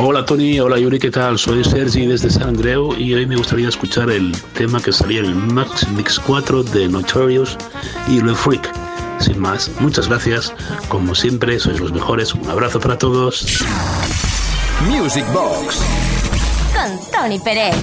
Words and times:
Hola 0.00 0.24
Tony, 0.24 0.60
hola 0.60 0.78
Yuri, 0.78 1.00
¿qué 1.00 1.10
tal? 1.10 1.38
Soy 1.38 1.64
Sergi 1.64 2.06
desde 2.06 2.30
San 2.30 2.50
Andreu 2.50 2.94
y 2.96 3.14
hoy 3.14 3.26
me 3.26 3.34
gustaría 3.34 3.68
escuchar 3.68 4.08
el 4.10 4.30
tema 4.54 4.80
que 4.80 4.92
salía 4.92 5.18
en 5.18 5.26
el 5.26 5.34
Max 5.34 5.88
Mix 5.88 6.20
4 6.20 6.62
de 6.62 6.88
Notorious 6.88 7.58
y 8.06 8.20
Le 8.20 8.32
Freak. 8.32 8.72
Sin 9.18 9.40
más, 9.40 9.68
muchas 9.80 10.06
gracias. 10.06 10.52
Como 10.86 11.16
siempre, 11.16 11.58
sois 11.58 11.80
los 11.80 11.92
mejores. 11.92 12.32
Un 12.32 12.48
abrazo 12.48 12.78
para 12.78 12.96
todos. 12.96 13.64
Music 14.88 15.24
Box 15.32 15.82
con 16.72 17.10
Tony 17.10 17.40
Pérez. 17.40 17.74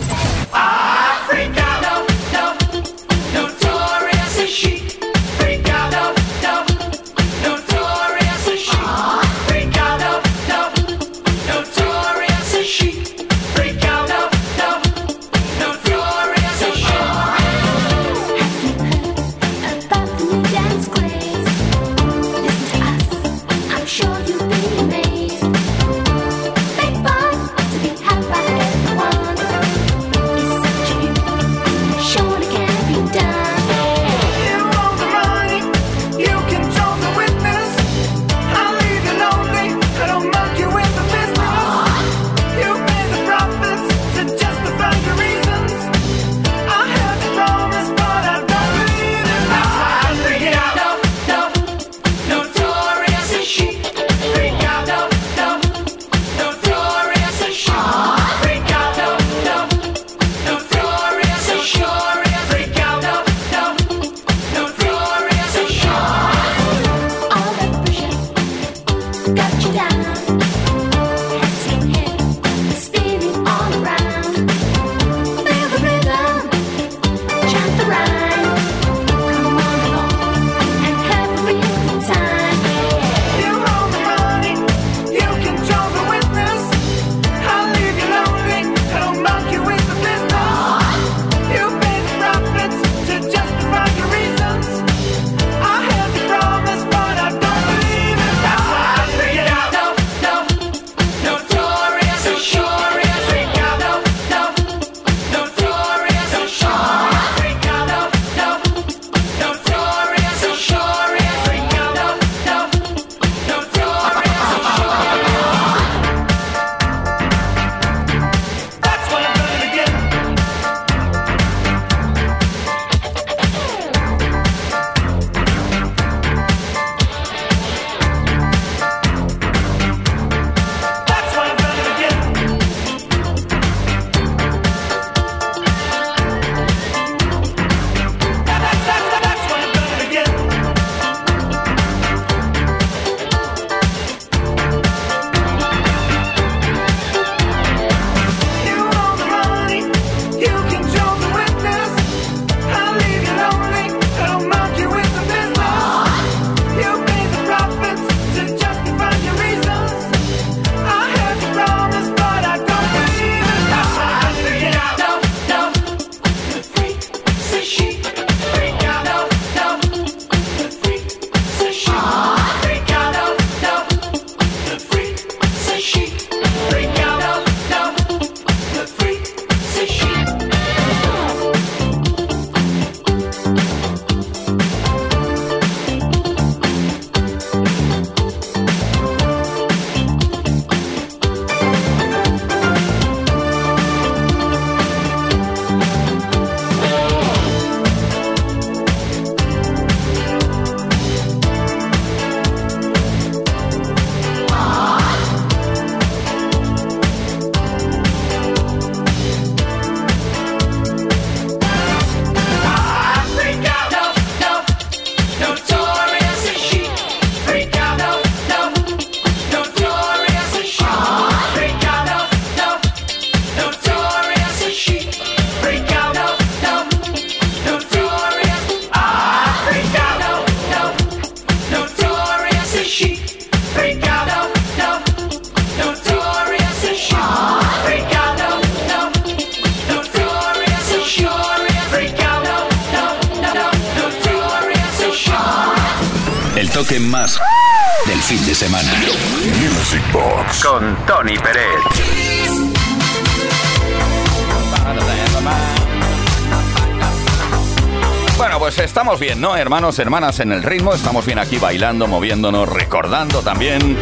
¿no? 259.38 259.56
Hermanos, 259.56 260.00
hermanas, 260.00 260.40
en 260.40 260.52
el 260.52 260.64
ritmo. 260.64 260.94
Estamos 260.94 261.26
bien 261.26 261.40
aquí 261.40 261.58
bailando, 261.58 262.08
moviéndonos, 262.08 262.68
recordando 262.70 263.42
también. 263.42 263.98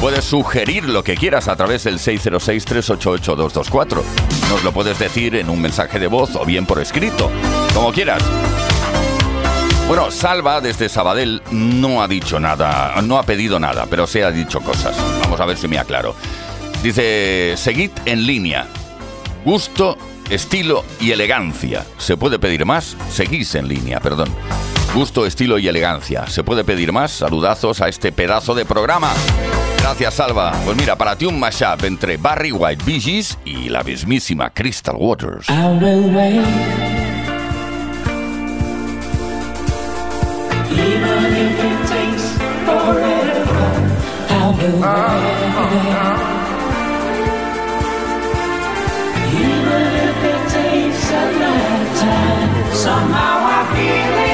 Puedes 0.00 0.24
sugerir 0.24 0.88
lo 0.88 1.04
que 1.04 1.16
quieras 1.16 1.48
a 1.48 1.56
través 1.56 1.84
del 1.84 1.98
606-388-224. 1.98 4.02
Nos 4.48 4.64
lo 4.64 4.72
puedes 4.72 4.98
decir 4.98 5.36
en 5.36 5.50
un 5.50 5.60
mensaje 5.60 5.98
de 5.98 6.06
voz 6.06 6.36
o 6.36 6.44
bien 6.44 6.66
por 6.66 6.80
escrito, 6.80 7.30
como 7.74 7.92
quieras. 7.92 8.22
Bueno, 9.86 10.10
Salva 10.10 10.60
desde 10.60 10.88
Sabadell 10.88 11.42
no 11.50 12.02
ha 12.02 12.08
dicho 12.08 12.40
nada, 12.40 12.94
no 13.02 13.18
ha 13.18 13.24
pedido 13.24 13.58
nada, 13.58 13.86
pero 13.90 14.06
se 14.06 14.24
ha 14.24 14.30
dicho 14.30 14.60
cosas. 14.60 14.96
Vamos 15.22 15.40
a 15.40 15.46
ver 15.46 15.56
si 15.56 15.68
me 15.68 15.78
aclaro. 15.78 16.14
Dice, 16.82 17.54
seguid 17.56 17.90
en 18.06 18.26
línea. 18.26 18.66
Gusto 19.44 19.98
estilo 20.30 20.84
y 21.00 21.10
elegancia. 21.10 21.84
¿Se 21.98 22.16
puede 22.16 22.38
pedir 22.38 22.64
más? 22.64 22.96
Seguís 23.10 23.54
en 23.56 23.68
línea, 23.68 24.00
perdón. 24.00 24.28
Gusto, 24.94 25.26
estilo 25.26 25.58
y 25.58 25.68
elegancia. 25.68 26.26
¿Se 26.26 26.42
puede 26.42 26.64
pedir 26.64 26.92
más? 26.92 27.10
Saludazos 27.10 27.80
a 27.80 27.88
este 27.88 28.12
pedazo 28.12 28.54
de 28.54 28.64
programa. 28.64 29.12
Gracias, 29.80 30.20
Alba. 30.20 30.52
Pues 30.64 30.76
mira, 30.76 30.96
para 30.96 31.16
ti 31.16 31.26
un 31.26 31.38
mashup 31.38 31.84
entre 31.84 32.16
Barry 32.16 32.52
White 32.52 32.84
Bee 32.84 33.00
Gees 33.00 33.38
y 33.44 33.68
la 33.68 33.82
mismísima 33.82 34.50
Crystal 34.50 34.96
Waters. 34.98 35.48
Somehow 52.80 53.44
I 53.44 53.74
feel 53.74 54.24
it. 54.24 54.29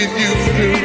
get 0.00 0.18
you. 0.18 0.74
to. 0.74 0.79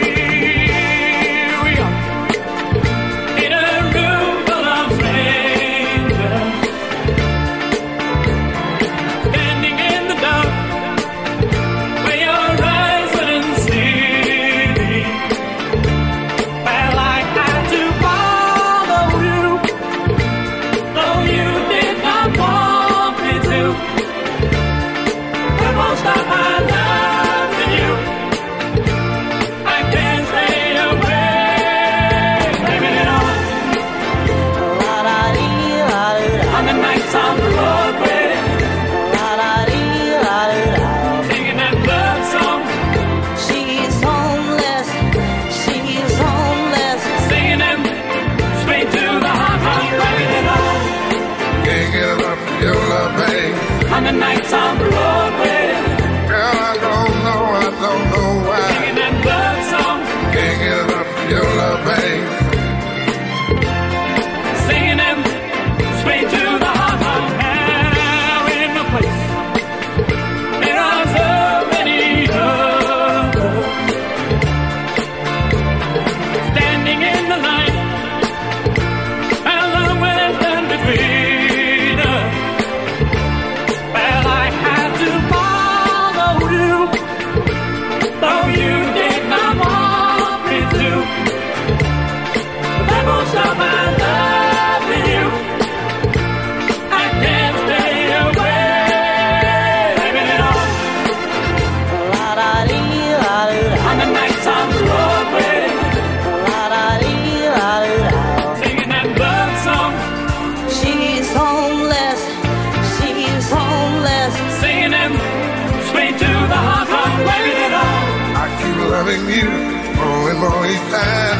on 120.45 120.66
each 120.69 120.85
side. 120.94 121.40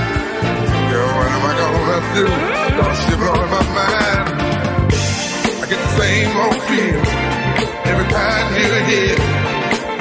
Girl, 0.90 1.10
what 1.18 1.30
am 1.36 1.44
I 1.46 1.54
gonna 1.62 2.00
do? 2.18 2.26
Cause 2.78 3.02
you're 3.10 3.22
my 3.54 3.62
mind. 3.78 4.26
I 5.62 5.66
get 5.70 5.80
the 5.86 5.92
same 6.00 6.32
old 6.44 6.60
feeling 6.68 7.10
every 7.92 8.08
time 8.10 8.48
you're 8.60 8.84
here. 8.92 9.20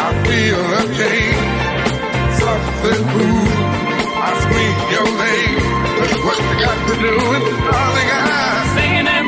I 0.04 0.08
feel 0.24 0.60
a 0.78 0.82
change, 0.98 1.48
something 2.40 3.02
cool. 3.12 3.48
I 4.24 4.30
scream 4.42 4.76
your 4.94 5.08
name. 5.24 5.64
What 6.24 6.38
you 6.40 6.54
got 6.64 6.78
to 6.88 6.94
do, 7.04 7.14
and 7.36 7.46
darling, 7.68 8.10
I 8.10 8.24
singing. 8.76 9.23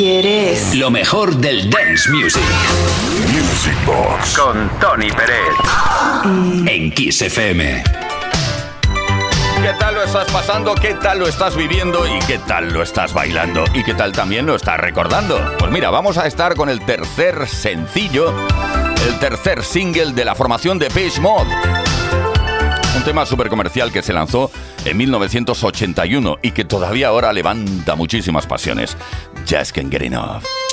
quieres. 0.00 0.74
Lo 0.76 0.90
mejor 0.90 1.36
del 1.36 1.68
dance 1.68 2.08
music. 2.08 2.42
Music 3.34 3.76
Box. 3.84 4.38
Con 4.38 4.70
Tony 4.80 5.10
Pérez. 5.10 5.54
Mm. 6.24 6.66
En 6.66 6.90
Kiss 6.92 7.20
FM. 7.20 7.84
¿Qué 9.60 9.72
tal 9.78 9.96
lo 9.96 10.02
estás 10.02 10.30
pasando? 10.32 10.74
¿Qué 10.74 10.94
tal 10.94 11.18
lo 11.18 11.28
estás 11.28 11.54
viviendo? 11.54 12.06
¿Y 12.06 12.18
qué 12.20 12.38
tal 12.38 12.72
lo 12.72 12.82
estás 12.82 13.12
bailando? 13.12 13.64
¿Y 13.74 13.84
qué 13.84 13.92
tal 13.92 14.12
también 14.12 14.46
lo 14.46 14.56
estás 14.56 14.80
recordando? 14.80 15.38
Pues 15.58 15.70
mira, 15.70 15.90
vamos 15.90 16.16
a 16.16 16.26
estar 16.26 16.54
con 16.54 16.70
el 16.70 16.80
tercer 16.86 17.46
sencillo, 17.46 18.32
el 19.06 19.18
tercer 19.18 19.62
single 19.62 20.14
de 20.14 20.24
la 20.24 20.34
formación 20.34 20.78
de 20.78 20.88
Page 20.88 21.20
Mod. 21.20 21.46
Un 23.00 23.06
tema 23.06 23.24
súper 23.24 23.48
comercial 23.48 23.90
que 23.90 24.02
se 24.02 24.12
lanzó 24.12 24.50
en 24.84 24.94
1981 24.98 26.36
y 26.42 26.50
que 26.50 26.66
todavía 26.66 27.08
ahora 27.08 27.32
levanta 27.32 27.96
muchísimas 27.96 28.46
pasiones. 28.46 28.94
Just 29.48 29.74
Can't 29.74 29.90
Get 29.90 30.02
Enough. 30.02 30.69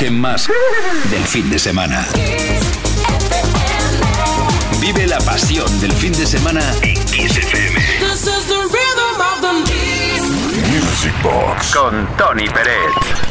Toque 0.00 0.10
más 0.10 0.48
del 1.10 1.22
fin 1.26 1.50
de 1.50 1.58
semana. 1.58 2.06
Vive 4.80 5.06
la 5.06 5.18
pasión 5.18 5.68
del 5.78 5.92
fin 5.92 6.10
de 6.14 6.24
semana 6.24 6.62
en 6.80 6.94
Kiss 7.04 7.36
FM. 7.36 7.78
This 7.98 8.22
is 8.22 8.46
the 8.46 8.62
rhythm 8.62 9.20
of 9.20 9.40
the 9.42 9.52
Music 10.70 11.12
Box 11.22 11.74
con 11.74 12.08
Tony 12.16 12.48
Pérez. 12.48 13.30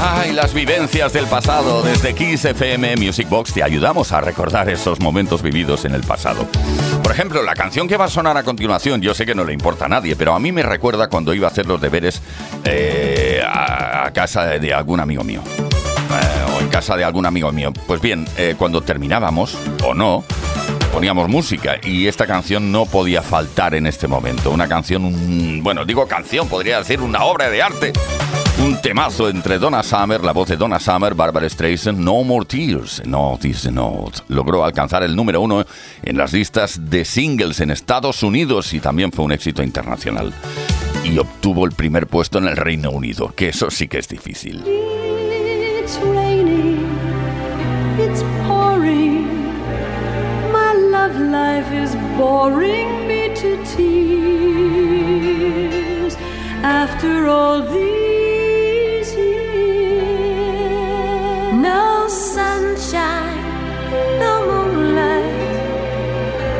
Ay, 0.00 0.32
las 0.32 0.54
vivencias 0.54 1.12
del 1.12 1.26
pasado. 1.26 1.82
Desde 1.82 2.14
Kiss 2.14 2.44
FM 2.44 2.96
Music 2.96 3.28
Box 3.28 3.52
te 3.52 3.62
ayudamos 3.62 4.12
a 4.12 4.20
recordar 4.20 4.70
esos 4.70 5.00
momentos 5.00 5.42
vividos 5.42 5.84
en 5.84 5.94
el 5.94 6.02
pasado. 6.02 6.46
Por 7.02 7.12
ejemplo, 7.12 7.42
la 7.42 7.54
canción 7.54 7.88
que 7.88 7.96
va 7.96 8.04
a 8.04 8.08
sonar 8.08 8.36
a 8.36 8.44
continuación, 8.44 9.00
yo 9.00 9.12
sé 9.12 9.26
que 9.26 9.34
no 9.34 9.42
le 9.42 9.52
importa 9.52 9.86
a 9.86 9.88
nadie, 9.88 10.14
pero 10.14 10.34
a 10.34 10.38
mí 10.38 10.52
me 10.52 10.62
recuerda 10.62 11.08
cuando 11.08 11.34
iba 11.34 11.48
a 11.48 11.50
hacer 11.50 11.66
los 11.66 11.80
deberes 11.80 12.22
eh, 12.64 13.40
a, 13.46 14.10
casa 14.12 14.44
de, 14.46 14.58
de 14.60 14.74
algún 14.74 15.00
amigo 15.00 15.22
mío. 15.24 15.42
Eh, 15.46 16.52
o 16.56 16.60
en 16.60 16.68
casa 16.68 16.96
de 16.96 17.04
algún 17.04 17.26
amigo 17.26 17.52
mío. 17.52 17.72
Pues 17.86 18.00
bien, 18.00 18.26
eh, 18.36 18.54
cuando 18.58 18.80
terminábamos, 18.80 19.56
o 19.84 19.94
no, 19.94 20.24
poníamos 20.92 21.28
música 21.28 21.76
y 21.82 22.06
esta 22.06 22.26
canción 22.26 22.72
no 22.72 22.86
podía 22.86 23.22
faltar 23.22 23.74
en 23.74 23.86
este 23.86 24.08
momento. 24.08 24.50
Una 24.50 24.66
canción, 24.68 25.04
un- 25.04 25.60
bueno, 25.62 25.84
digo 25.84 26.06
canción, 26.08 26.48
podría 26.48 26.78
decir 26.78 27.00
una 27.00 27.24
obra 27.24 27.50
de 27.50 27.62
arte. 27.62 27.92
Un 28.60 28.80
temazo 28.82 29.28
entre 29.28 29.56
Donna 29.60 29.84
Summer, 29.84 30.24
la 30.24 30.32
voz 30.32 30.48
de 30.48 30.56
Donna 30.56 30.80
Summer, 30.80 31.14
Barbara 31.14 31.48
Streisand, 31.48 31.96
No 32.00 32.24
More 32.24 32.44
Tears, 32.44 33.02
No 33.06 33.38
Tears 33.40 33.70
Not. 33.70 34.24
Logró 34.28 34.64
alcanzar 34.64 35.04
el 35.04 35.14
número 35.14 35.40
uno 35.40 35.64
en 36.02 36.16
las 36.16 36.32
listas 36.32 36.90
de 36.90 37.04
singles 37.04 37.60
en 37.60 37.70
Estados 37.70 38.24
Unidos 38.24 38.72
y 38.74 38.80
también 38.80 39.12
fue 39.12 39.24
un 39.26 39.30
éxito 39.30 39.62
internacional. 39.62 40.32
Y 41.10 41.18
obtuvo 41.18 41.64
el 41.64 41.72
primer 41.72 42.06
puesto 42.06 42.36
en 42.36 42.48
el 42.48 42.56
Reino 42.56 42.90
Unido, 42.90 43.32
que 43.34 43.48
eso 43.48 43.70
sí 43.70 43.88
que 43.88 43.96
es 43.98 44.08
difícil. 44.08 44.62
It's 44.66 45.98
raining, 46.04 46.86
it's 47.98 48.22
pouring. 48.46 49.26
My 50.52 50.74
love 50.74 51.18
life 51.18 51.72
is 51.72 51.96
boring 52.18 53.06
me 53.08 53.30
to 53.36 53.56
tears. 53.74 54.98
After 56.62 57.26
all 57.26 57.62
these 57.62 59.16
years, 59.16 59.56
no 61.54 62.06
sunshine, 62.08 63.42
no 64.20 64.44
moonlight, 64.44 65.32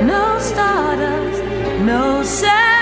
no 0.07 0.38
stardust, 0.38 1.45
no 1.85 2.23
sign 2.25 2.77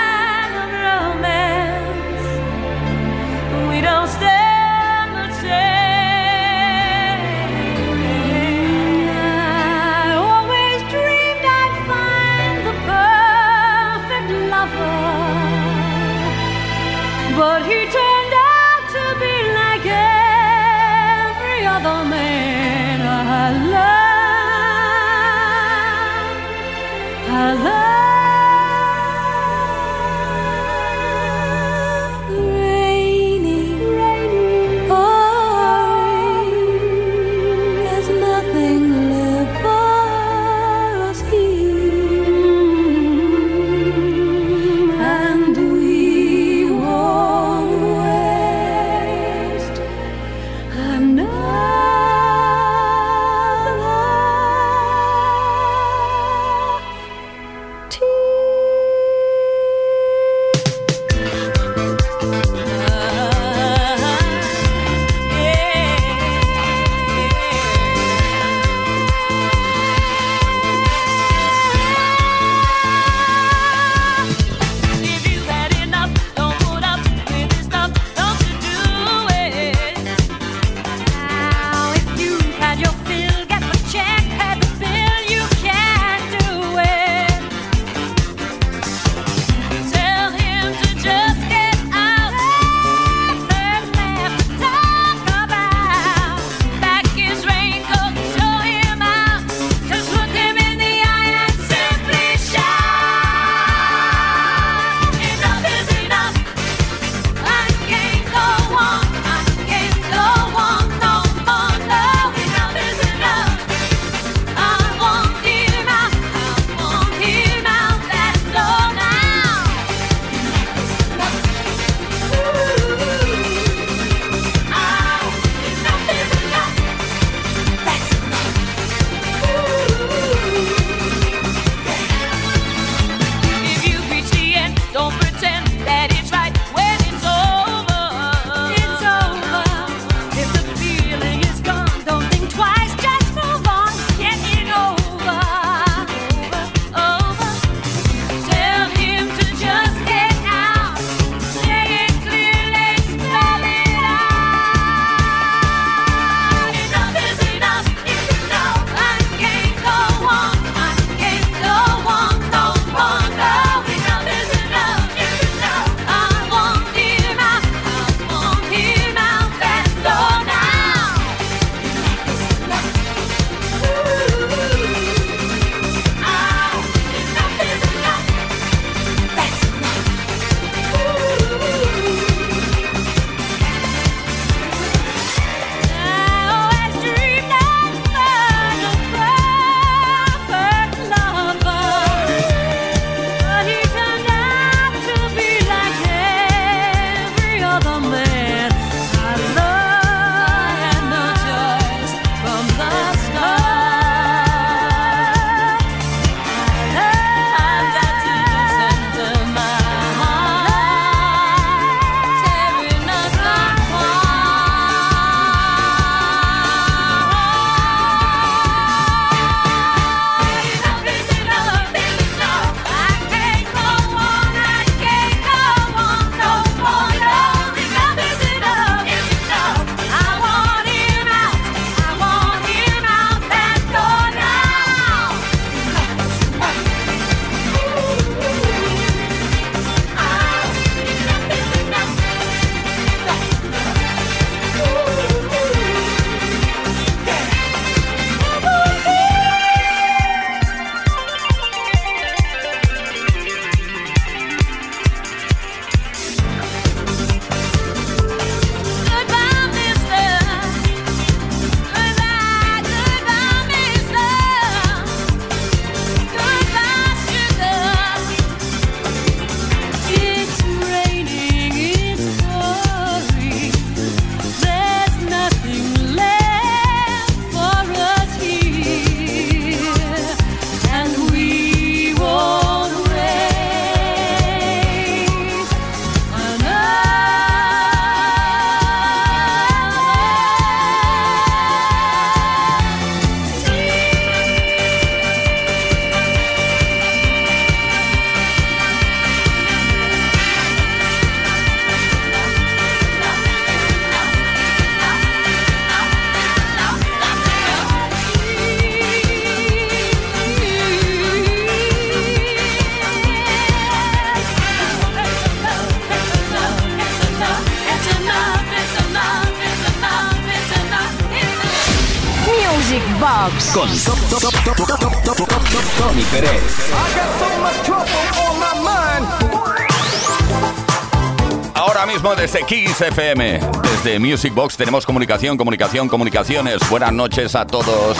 Ahora 331.75 332.07
mismo 332.07 332.35
desde 332.35 332.63
Kiss 332.63 333.01
FM, 333.01 333.59
desde 333.83 334.17
Music 334.17 334.51
Box 334.55 334.77
tenemos 334.77 335.05
comunicación, 335.05 335.57
comunicación, 335.57 336.07
comunicaciones. 336.07 336.89
Buenas 336.89 337.13
noches 337.13 337.55
a 337.55 337.67
todos. 337.67 338.17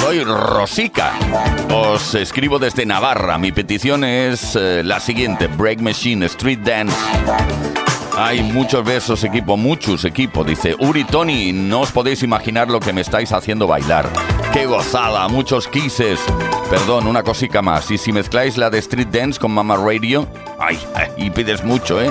Soy 0.00 0.22
Rosica. 0.22 1.14
Os 1.74 2.14
escribo 2.14 2.60
desde 2.60 2.86
Navarra. 2.86 3.36
Mi 3.36 3.50
petición 3.50 4.04
es 4.04 4.54
eh, 4.54 4.82
la 4.84 5.00
siguiente: 5.00 5.48
Break 5.48 5.80
Machine 5.80 6.26
Street 6.26 6.60
Dance 6.60 6.94
hay 8.20 8.42
muchos 8.42 8.84
besos, 8.84 9.22
equipo, 9.22 9.56
muchos, 9.56 10.04
equipo. 10.04 10.42
Dice 10.42 10.74
Uri 10.76 11.04
Tony, 11.04 11.52
no 11.52 11.82
os 11.82 11.92
podéis 11.92 12.24
imaginar 12.24 12.68
lo 12.68 12.80
que 12.80 12.92
me 12.92 13.00
estáis 13.00 13.30
haciendo 13.30 13.68
bailar. 13.68 14.10
¡Qué 14.52 14.66
gozada! 14.66 15.28
Muchos 15.28 15.68
kisses. 15.68 16.18
Perdón, 16.68 17.06
una 17.06 17.22
cosica 17.22 17.62
más. 17.62 17.88
Y 17.92 17.96
si 17.96 18.12
mezcláis 18.12 18.56
la 18.56 18.70
de 18.70 18.78
Street 18.78 19.06
Dance 19.06 19.38
con 19.38 19.52
Mama 19.52 19.76
Radio, 19.76 20.26
¡ay! 20.58 20.80
Y 21.16 21.30
pides 21.30 21.62
mucho, 21.62 22.02
¿eh? 22.02 22.10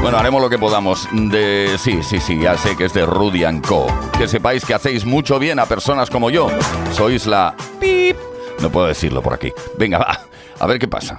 Bueno, 0.00 0.18
haremos 0.18 0.40
lo 0.40 0.48
que 0.48 0.56
podamos. 0.58 1.08
De... 1.10 1.74
Sí, 1.78 2.00
sí, 2.04 2.20
sí, 2.20 2.38
ya 2.40 2.56
sé 2.56 2.76
que 2.76 2.84
es 2.84 2.92
de 2.92 3.04
Rudy 3.04 3.42
Co. 3.60 3.88
Que 4.16 4.28
sepáis 4.28 4.64
que 4.64 4.74
hacéis 4.74 5.04
mucho 5.04 5.40
bien 5.40 5.58
a 5.58 5.66
personas 5.66 6.10
como 6.10 6.30
yo. 6.30 6.48
Sois 6.92 7.26
la... 7.26 7.56
¡Pip! 7.80 8.16
No 8.60 8.70
puedo 8.70 8.86
decirlo 8.86 9.20
por 9.20 9.34
aquí. 9.34 9.52
Venga, 9.76 9.98
va. 9.98 10.20
A 10.60 10.66
ver 10.68 10.78
qué 10.78 10.86
pasa. 10.86 11.16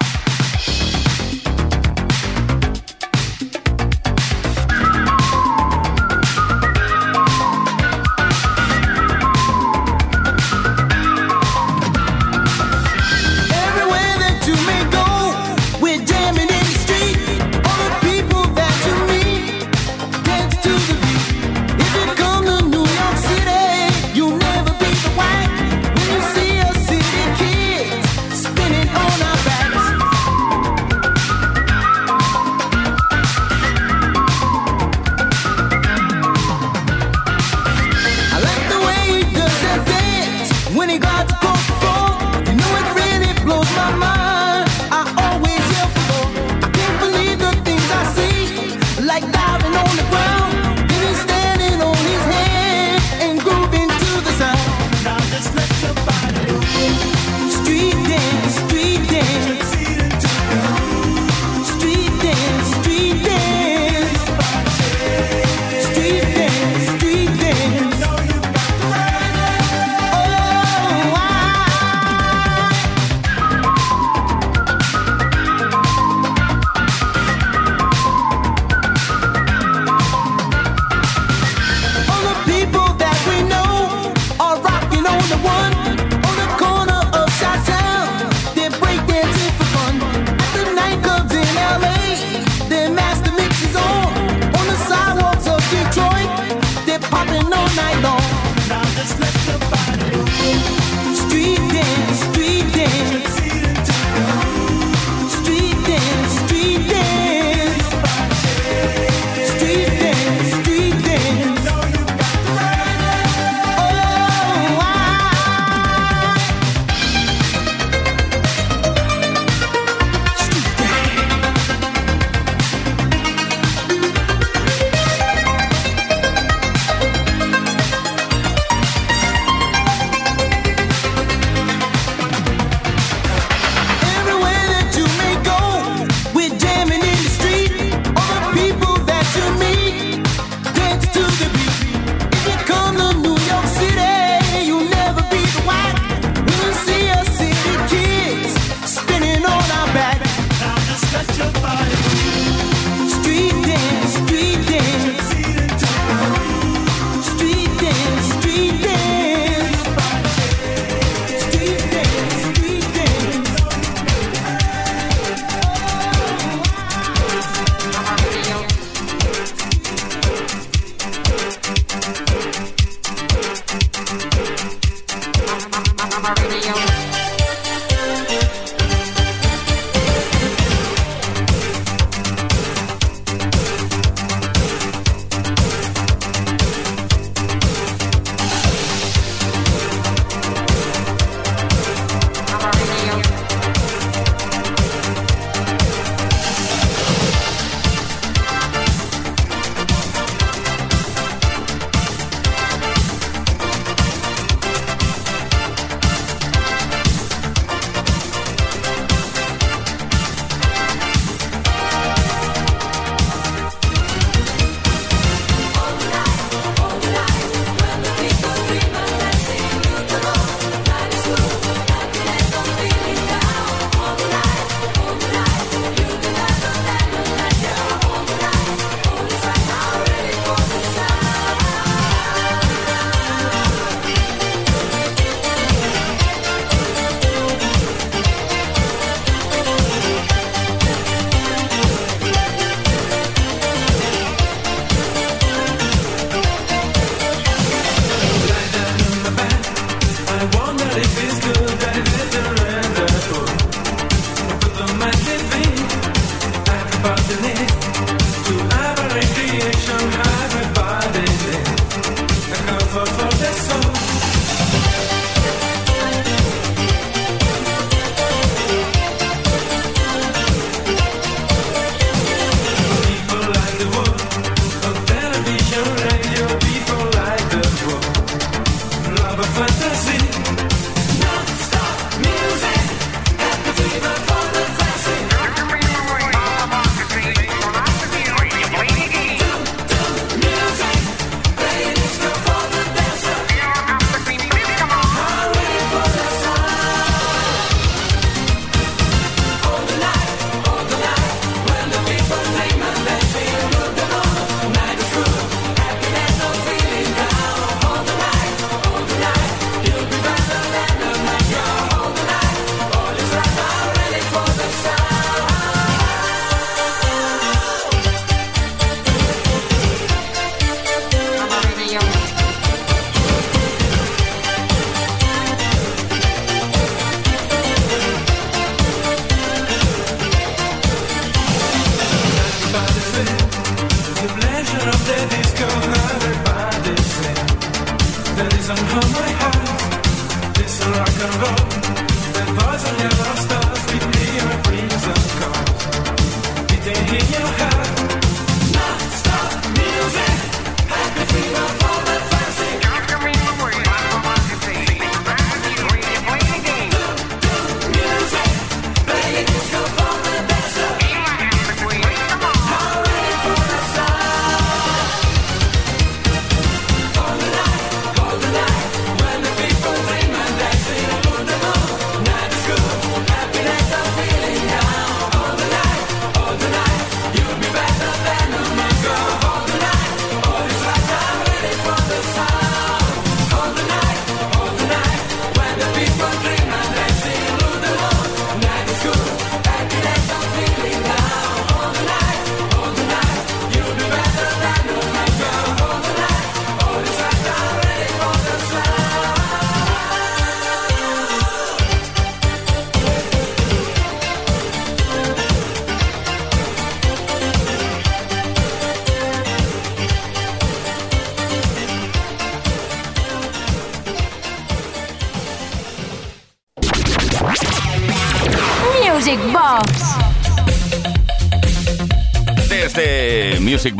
somehow 338.76 339.29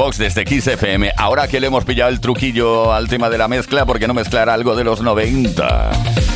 Box 0.01 0.17
desde 0.17 0.47
Kiss 0.47 0.67
FM. 0.67 1.13
Ahora 1.15 1.47
que 1.47 1.61
le 1.61 1.67
hemos 1.67 1.85
pillado 1.85 2.09
el 2.09 2.21
truquillo 2.21 2.91
al 2.91 3.07
tema 3.07 3.29
de 3.29 3.37
la 3.37 3.49
mezcla, 3.49 3.85
porque 3.85 4.09
no 4.09 4.15
mezclar 4.15 4.49
algo 4.49 4.75
de 4.75 4.83
los 4.83 5.03
90? 5.03 5.91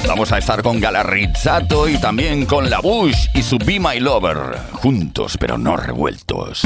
Vamos 0.07 0.33
a 0.33 0.38
estar 0.38 0.62
con 0.62 0.81
Galarrizzato 0.81 1.88
y 1.88 1.96
también 1.96 2.44
con 2.44 2.68
La 2.68 2.81
Bush 2.81 3.29
y 3.33 3.42
su 3.42 3.57
Be 3.57 3.81
My 3.81 4.00
Lover. 4.00 4.59
Juntos, 4.72 5.38
pero 5.38 5.57
no 5.57 5.79
revueltos. 5.79 6.61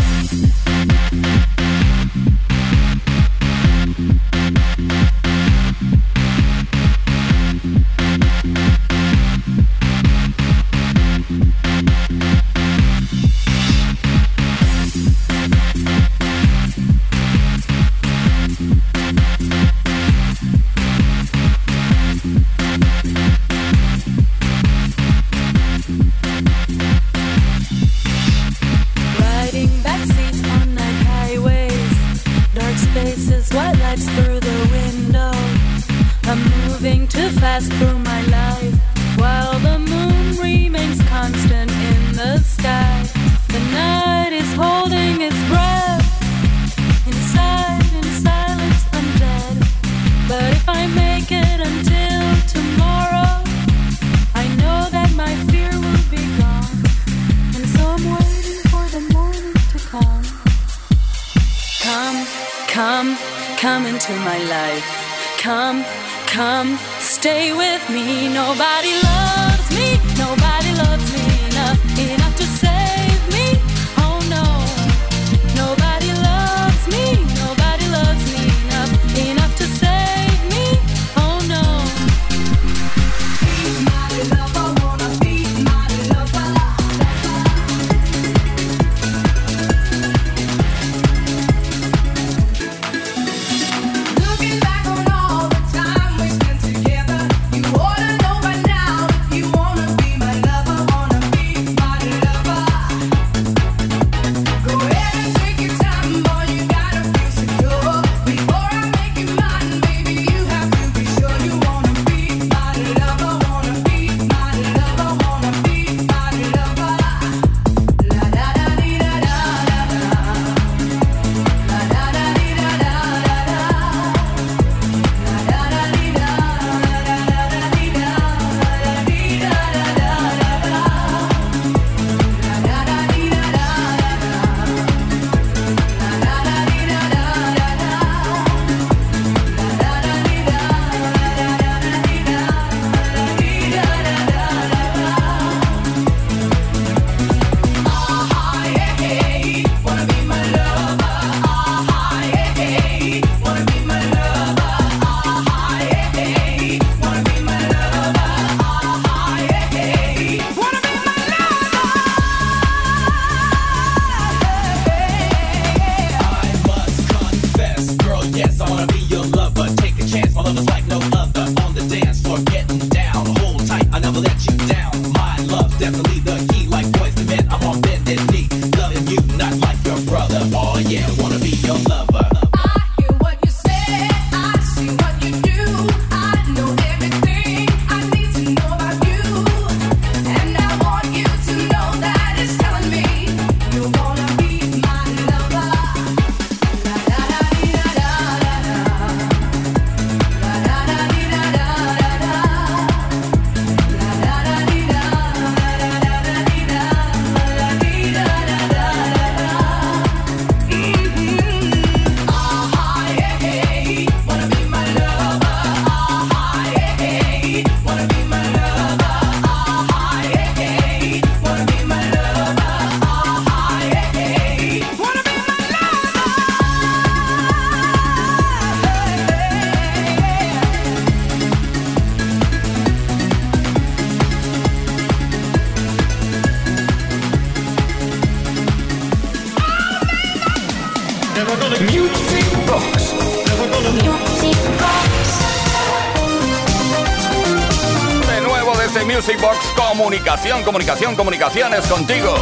Comunicaciones 251.16 251.86
contigo. 251.86 252.34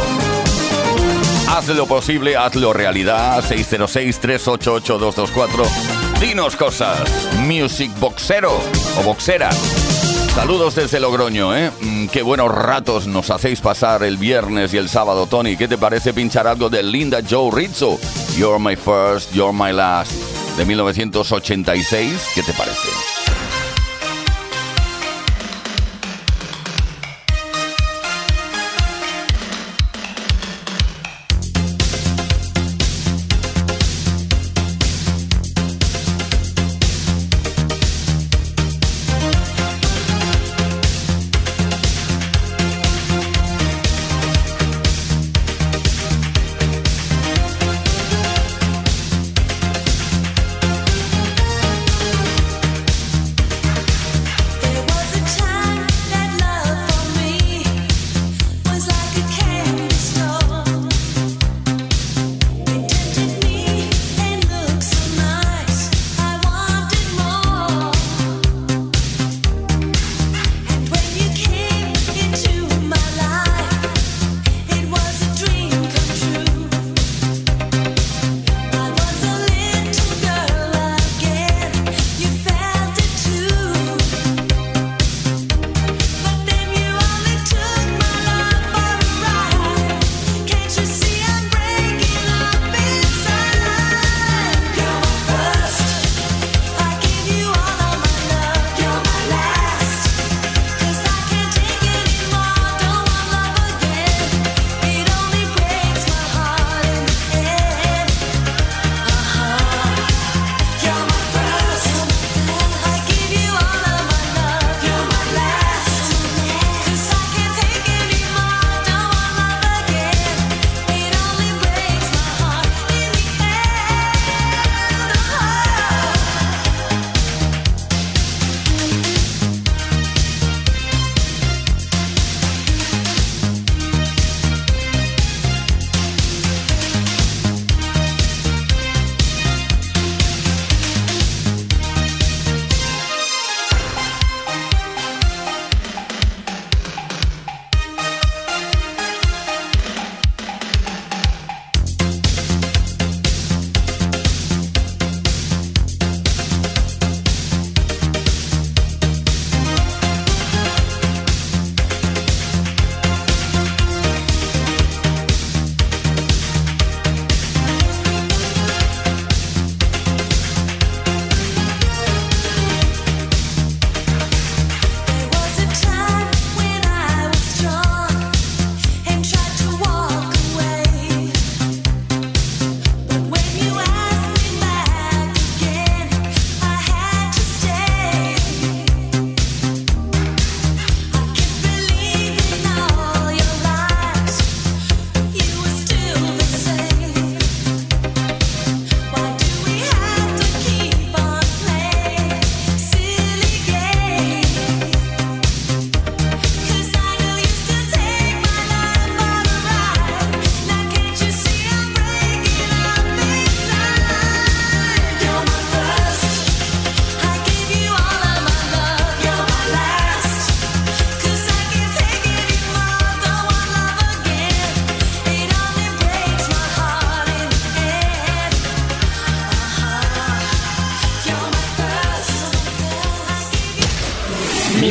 Haz 1.48 1.68
lo 1.68 1.86
posible, 1.86 2.36
hazlo 2.36 2.72
realidad. 2.72 3.44
606-388-224. 3.44 5.66
Dinos 6.20 6.56
cosas. 6.56 6.98
Music 7.38 7.90
Boxero 8.00 8.58
o 8.98 9.02
Boxera. 9.02 9.50
Saludos 10.34 10.74
desde 10.74 11.00
Logroño, 11.00 11.56
¿eh? 11.56 11.70
Mm, 11.80 12.08
qué 12.08 12.22
buenos 12.22 12.52
ratos 12.52 13.06
nos 13.06 13.30
hacéis 13.30 13.60
pasar 13.60 14.02
el 14.02 14.18
viernes 14.18 14.74
y 14.74 14.78
el 14.78 14.88
sábado, 14.88 15.26
Tony. 15.26 15.56
¿Qué 15.56 15.68
te 15.68 15.78
parece 15.78 16.12
pinchar 16.12 16.46
algo 16.46 16.68
de 16.68 16.82
Linda 16.82 17.20
Joe 17.28 17.50
Rizzo? 17.52 17.98
You're 18.36 18.58
my 18.58 18.76
first, 18.76 19.32
you're 19.32 19.52
my 19.52 19.72
last. 19.72 20.12
De 20.56 20.64
1986. 20.64 22.28
¿Qué 22.34 22.42
te 22.42 22.52
parece? 22.52 23.15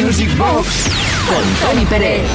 Music 0.01 0.37
Box 0.37 0.89
con 1.25 1.69
Tony 1.69 1.85
Pérez. 1.85 2.27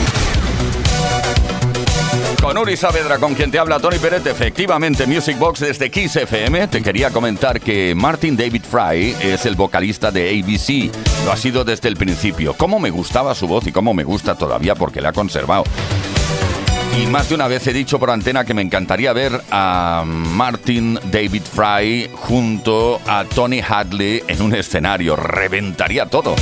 Con 2.40 2.56
Uri 2.56 2.74
Saavedra, 2.74 3.18
con 3.18 3.34
quien 3.34 3.50
te 3.50 3.58
habla 3.58 3.78
Tony 3.78 3.98
Pérez, 3.98 4.24
efectivamente 4.24 5.06
Music 5.06 5.38
Box 5.38 5.61
desde 5.61 5.90
Kiss 5.90 6.16
FM. 6.16 6.68
Te 6.68 6.82
quería 6.82 7.11
comentar 7.11 7.61
que 7.61 7.94
Martin 7.94 8.34
David 8.34 8.62
Fry 8.62 9.14
es 9.20 9.44
el 9.44 9.56
vocalista 9.56 10.11
de 10.11 10.30
ABC. 10.30 10.90
Lo 11.26 11.32
ha 11.32 11.36
sido 11.36 11.62
desde 11.62 11.88
el 11.88 11.96
principio. 11.96 12.54
Cómo 12.54 12.78
me 12.78 12.88
gustaba 12.88 13.34
su 13.34 13.46
voz 13.46 13.66
y 13.66 13.72
cómo 13.72 13.92
me 13.92 14.04
gusta 14.04 14.36
todavía 14.36 14.74
porque 14.74 15.02
la 15.02 15.11
ha 15.11 15.12
conservado. 15.12 15.64
Y 16.98 17.06
más 17.06 17.28
de 17.28 17.34
una 17.34 17.46
vez 17.46 17.66
he 17.66 17.74
dicho 17.74 17.98
por 17.98 18.11
antena 18.11 18.44
que 18.44 18.54
me 18.54 18.62
encantaría 18.62 19.12
ver 19.12 19.38
a 19.50 20.04
Martin 20.06 20.98
David 21.12 21.42
Fry 21.42 22.11
junto 22.14 23.02
a 23.06 23.24
Tony 23.24 23.61
Hadley 23.61 24.22
en 24.28 24.40
un 24.40 24.54
escenario. 24.54 25.14
Reventaría 25.14 26.06
todo 26.06 26.34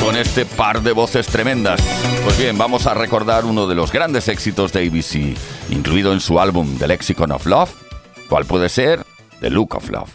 con 0.00 0.16
este 0.16 0.44
par 0.46 0.82
de 0.82 0.92
voces 0.92 1.26
tremendas. 1.26 1.80
Pues 2.24 2.38
bien, 2.38 2.56
vamos 2.58 2.86
a 2.86 2.94
recordar 2.94 3.44
uno 3.44 3.66
de 3.66 3.74
los 3.74 3.92
grandes 3.92 4.28
éxitos 4.28 4.72
de 4.72 4.86
ABC, 4.86 5.36
incluido 5.70 6.12
en 6.12 6.20
su 6.20 6.40
álbum 6.40 6.78
The 6.78 6.88
Lexicon 6.88 7.32
of 7.32 7.46
Love. 7.46 7.70
¿Cuál 8.28 8.44
puede 8.44 8.68
ser? 8.68 9.04
The 9.40 9.50
Look 9.50 9.74
of 9.74 9.88
Love. 9.90 10.10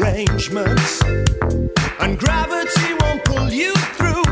arrangements 0.00 0.99
and 2.02 2.18
gravity 2.18 2.94
won't 3.00 3.24
pull 3.24 3.50
you 3.50 3.74
through. 3.96 4.24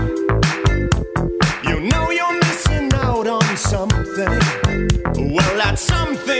You 1.68 1.80
know 1.80 2.10
you're 2.10 2.38
missing 2.38 2.92
out 2.94 3.26
on 3.26 3.56
something. 3.56 4.40
Well, 5.34 5.56
that's 5.56 5.82
something. 5.82 6.38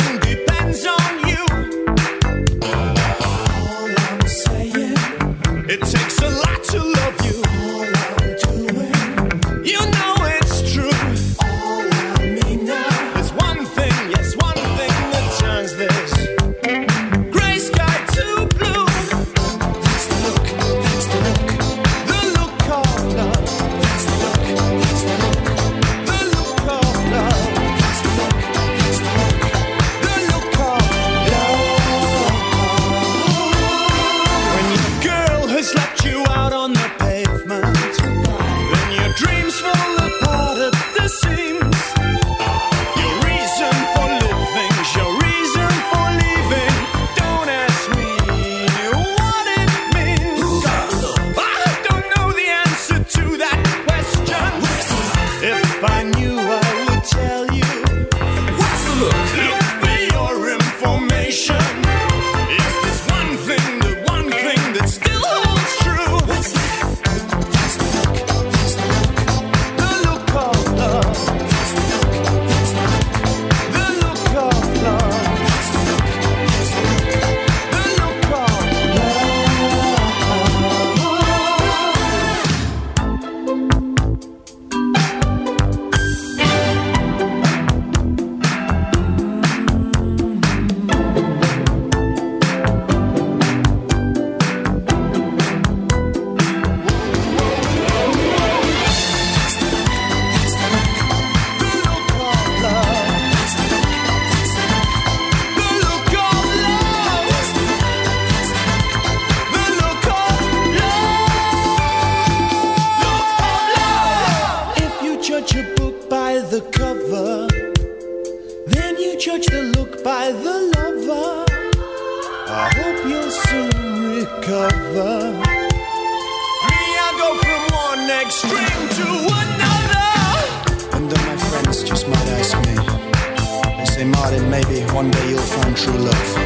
True 135.79 135.97
love. 135.97 136.38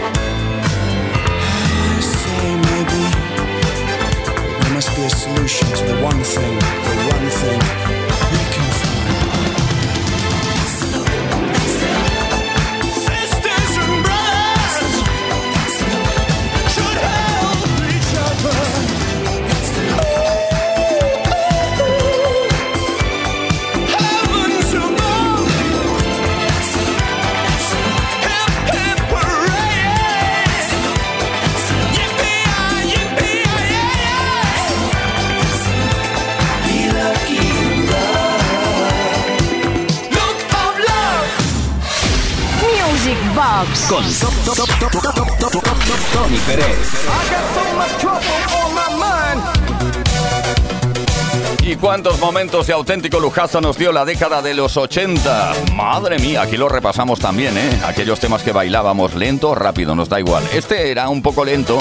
Momentos 52.52 52.66
de 52.66 52.74
auténtico 52.74 53.18
lujazo 53.18 53.62
nos 53.62 53.78
dio 53.78 53.92
la 53.92 54.04
década 54.04 54.42
de 54.42 54.52
los 54.52 54.76
80? 54.76 55.54
Madre 55.74 56.18
mía, 56.18 56.42
aquí 56.42 56.58
lo 56.58 56.68
repasamos 56.68 57.18
también, 57.18 57.56
¿eh? 57.56 57.80
Aquellos 57.86 58.20
temas 58.20 58.42
que 58.42 58.52
bailábamos 58.52 59.14
lento 59.14 59.50
o 59.50 59.54
rápido, 59.54 59.94
nos 59.94 60.10
da 60.10 60.20
igual. 60.20 60.44
Este 60.52 60.90
era 60.90 61.08
un 61.08 61.22
poco 61.22 61.46
lento, 61.46 61.78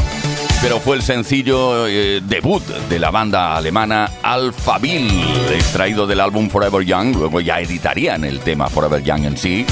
pero 0.61 0.79
fue 0.79 0.95
el 0.95 1.01
sencillo 1.01 1.87
eh, 1.87 2.21
debut 2.23 2.63
de 2.63 2.99
la 2.99 3.11
banda 3.11 3.57
alemana 3.57 4.09
Alphaville, 4.23 5.25
extraído 5.53 6.07
del 6.07 6.21
álbum 6.21 6.49
Forever 6.49 6.85
Young. 6.85 7.17
Luego 7.17 7.41
ya 7.41 7.59
editarían 7.59 8.23
el 8.23 8.39
tema 8.39 8.69
Forever 8.69 9.03
Young 9.03 9.25
en 9.25 9.37
sí. 9.37 9.65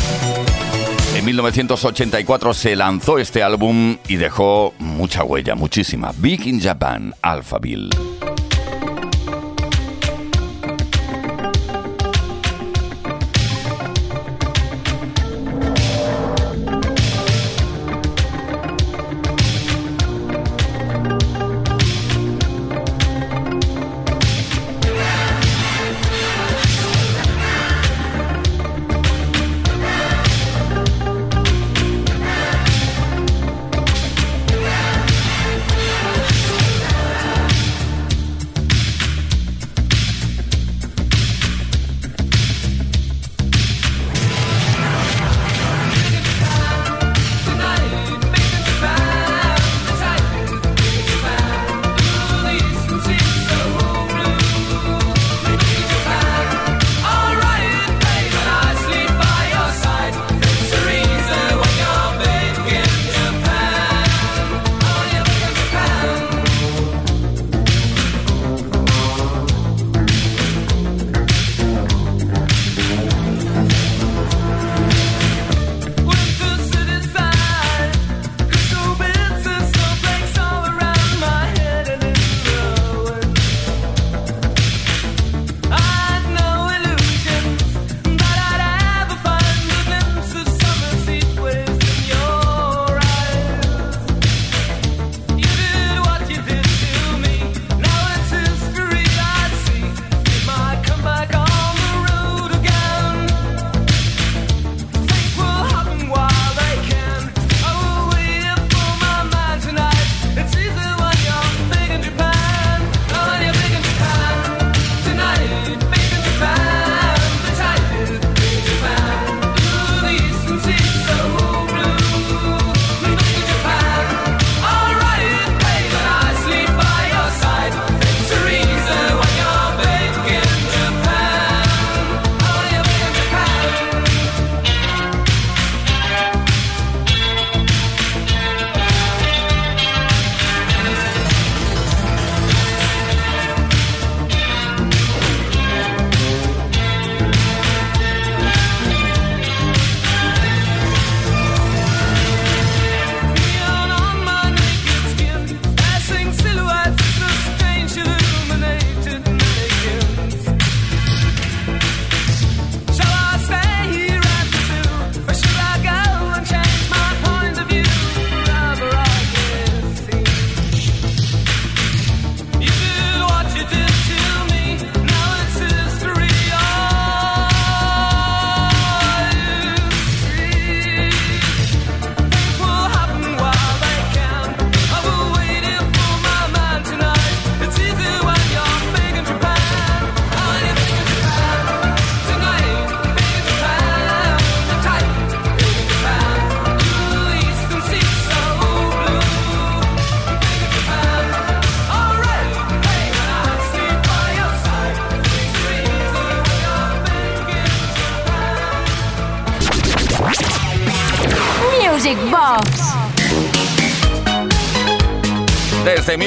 En 1.16 1.24
1984 1.24 2.54
se 2.54 2.76
lanzó 2.76 3.20
este 3.20 3.42
álbum 3.42 3.96
y 4.10 4.18
dejó 4.18 4.74
mucha 4.80 5.24
huella, 5.24 5.56
muchísima. 5.56 6.12
Big 6.18 6.46
in 6.46 6.60
Japan, 6.60 7.16
Alphaville. 7.22 8.09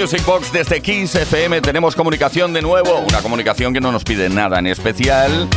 Music 0.02 0.26
Box, 0.26 0.52
desde 0.52 0.80
Kiss 0.80 1.14
FM, 1.14 1.60
tenemos 1.60 1.94
comunicación 1.94 2.52
de 2.52 2.60
nuevo. 2.60 2.98
Una 3.08 3.22
comunicación 3.22 3.72
que 3.72 3.80
no 3.80 3.92
nos 3.92 4.02
pide 4.02 4.28
nada 4.28 4.58
en 4.58 4.66
especial, 4.66 5.48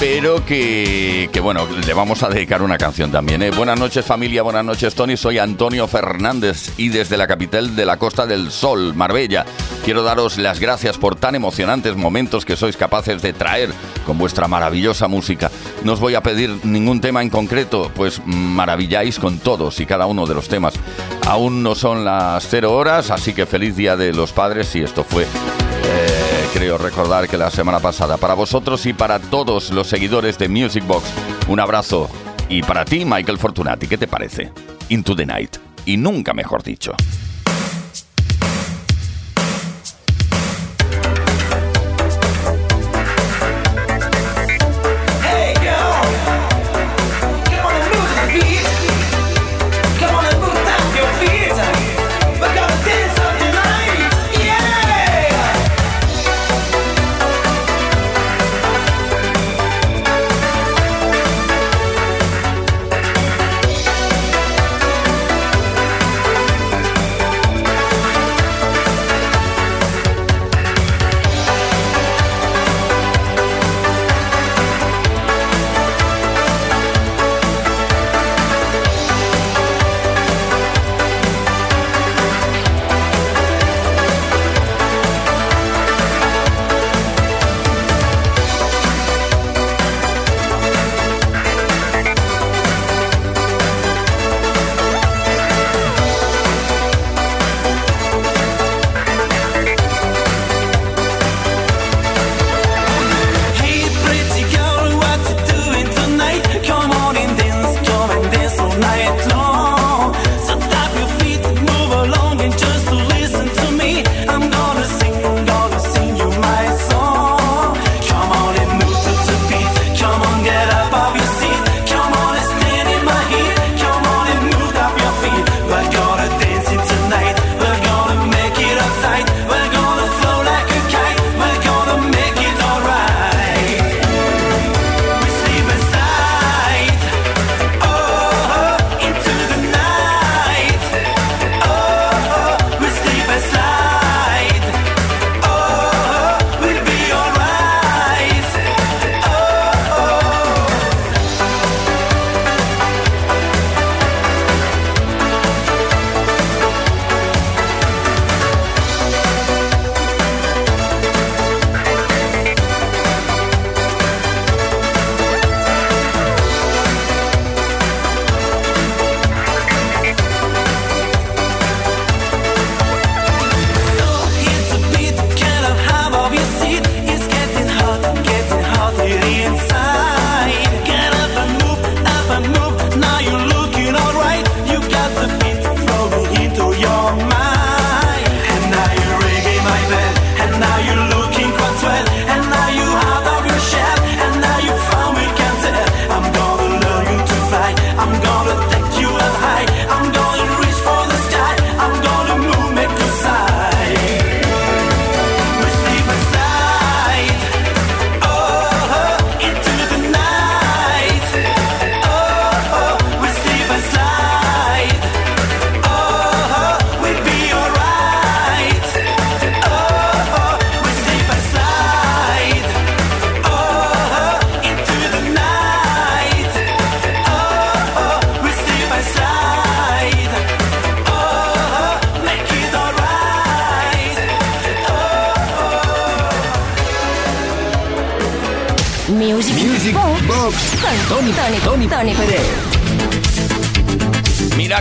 pero 0.00 0.46
que, 0.46 1.28
que, 1.30 1.40
bueno, 1.40 1.68
le 1.86 1.92
vamos 1.92 2.22
a 2.22 2.30
dedicar 2.30 2.62
una 2.62 2.78
canción 2.78 3.12
también. 3.12 3.42
¿eh? 3.42 3.50
Buenas 3.50 3.78
noches, 3.78 4.02
familia. 4.02 4.42
Buenas 4.42 4.64
noches, 4.64 4.94
Tony. 4.94 5.18
Soy 5.18 5.36
Antonio 5.36 5.86
Fernández 5.86 6.72
y 6.78 6.88
desde 6.88 7.18
la 7.18 7.26
capital 7.26 7.76
de 7.76 7.84
la 7.84 7.98
Costa 7.98 8.26
del 8.26 8.50
Sol, 8.50 8.94
Marbella. 8.94 9.44
Quiero 9.84 10.02
daros 10.02 10.38
las 10.38 10.58
gracias 10.58 10.96
por 10.96 11.16
tan 11.16 11.34
emocionantes 11.34 11.96
momentos 11.96 12.46
que 12.46 12.56
sois 12.56 12.78
capaces 12.78 13.20
de 13.20 13.34
traer 13.34 13.74
con 14.06 14.16
vuestra 14.16 14.48
maravillosa 14.48 15.06
música. 15.06 15.50
No 15.84 15.92
os 15.92 16.00
voy 16.00 16.14
a 16.14 16.22
pedir 16.22 16.64
ningún 16.64 17.02
tema 17.02 17.20
en 17.20 17.28
concreto, 17.28 17.90
pues 17.94 18.22
maravilláis 18.24 19.18
con 19.18 19.38
todos 19.38 19.80
y 19.80 19.86
cada 19.86 20.06
uno 20.06 20.26
de 20.26 20.34
los 20.34 20.48
temas. 20.48 20.72
Aún 21.26 21.62
no 21.62 21.74
son 21.74 22.06
las 22.06 22.48
cero 22.48 22.72
horas, 22.72 23.10
así 23.10 23.34
que 23.34 23.44
feliz 23.44 23.76
Día 23.76 23.96
de 23.96 24.14
los 24.14 24.32
Padres 24.32 24.74
y 24.74 24.80
esto 24.80 25.04
fue... 25.04 25.26
creo 26.52 26.78
recordar 26.78 27.28
que 27.28 27.36
la 27.36 27.50
semana 27.50 27.80
pasada. 27.80 28.16
Para 28.16 28.34
vosotros 28.34 28.84
y 28.86 28.92
para 28.92 29.18
todos 29.18 29.70
los 29.70 29.86
seguidores 29.86 30.38
de 30.38 30.48
Music 30.48 30.86
Box, 30.86 31.12
un 31.48 31.60
abrazo. 31.60 32.08
Y 32.48 32.62
para 32.62 32.84
ti, 32.84 33.04
Michael 33.04 33.38
Fortunati, 33.38 33.86
¿qué 33.86 33.96
te 33.96 34.08
parece? 34.08 34.52
Into 34.88 35.14
the 35.14 35.26
Night. 35.26 35.56
Y 35.86 35.96
nunca 35.96 36.34
mejor 36.34 36.62
dicho. 36.62 36.94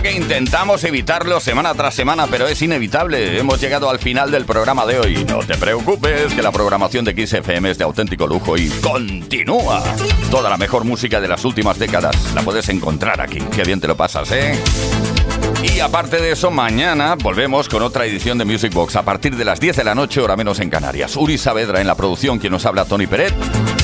Que 0.01 0.13
intentamos 0.13 0.81
evitarlo 0.85 1.41
semana 1.41 1.73
tras 1.73 1.93
semana, 1.93 2.25
pero 2.27 2.47
es 2.47 2.61
inevitable. 2.61 3.37
Hemos 3.37 3.59
llegado 3.59 3.89
al 3.89 3.99
final 3.99 4.31
del 4.31 4.45
programa 4.45 4.85
de 4.85 4.97
hoy. 4.97 5.25
No 5.25 5.39
te 5.39 5.57
preocupes, 5.57 6.33
que 6.33 6.41
la 6.41 6.53
programación 6.53 7.03
de 7.03 7.27
XFM 7.27 7.71
es 7.71 7.77
de 7.77 7.83
auténtico 7.83 8.25
lujo 8.25 8.57
y 8.57 8.69
continúa. 8.81 9.83
Toda 10.31 10.49
la 10.49 10.55
mejor 10.55 10.85
música 10.85 11.19
de 11.19 11.27
las 11.27 11.43
últimas 11.43 11.77
décadas 11.77 12.15
la 12.33 12.43
puedes 12.43 12.69
encontrar 12.69 13.19
aquí. 13.19 13.39
Qué 13.53 13.63
bien 13.63 13.81
te 13.81 13.87
lo 13.89 13.97
pasas, 13.97 14.31
¿eh? 14.31 14.57
Y 15.63 15.81
aparte 15.81 16.21
de 16.21 16.31
eso, 16.31 16.49
mañana 16.49 17.15
volvemos 17.15 17.67
con 17.67 17.83
otra 17.83 18.05
edición 18.05 18.37
de 18.37 18.45
Music 18.45 18.73
Box 18.73 18.95
a 18.95 19.03
partir 19.03 19.35
de 19.35 19.43
las 19.43 19.59
10 19.59 19.75
de 19.75 19.83
la 19.83 19.95
noche, 19.95 20.21
hora 20.21 20.37
menos 20.37 20.59
en 20.61 20.69
Canarias. 20.69 21.17
Uri 21.17 21.37
Saavedra 21.37 21.81
en 21.81 21.87
la 21.87 21.95
producción, 21.95 22.39
quien 22.39 22.53
nos 22.53 22.65
habla 22.65 22.85
Tony 22.85 23.05
Peret. 23.05 23.33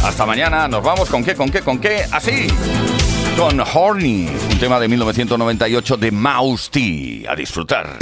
Hasta 0.01 0.25
mañana, 0.25 0.69
nos 0.69 0.81
vamos 0.81 1.09
con 1.09 1.25
qué, 1.25 1.35
con 1.35 1.49
qué, 1.49 1.59
con 1.59 1.79
qué, 1.79 2.05
así. 2.09 2.47
Con 3.37 3.59
Horny, 3.59 4.29
un 4.49 4.59
tema 4.59 4.79
de 4.79 4.87
1998 4.87 5.97
de 5.97 6.11
Mouse 6.11 6.69
T. 6.69 7.25
A 7.27 7.35
disfrutar. 7.35 7.97